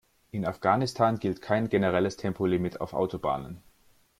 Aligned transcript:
In 0.31 0.45
Afghanistan 0.47 1.19
gilt 1.19 1.43
kein 1.43 1.69
generelles 1.69 2.17
Tempolimit 2.17 2.81
auf 2.81 2.95
Autobahnen. 2.95 3.61